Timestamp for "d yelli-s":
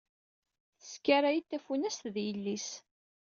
2.13-2.69